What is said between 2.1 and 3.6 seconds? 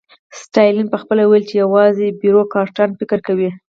بیروکراټان فکر کوي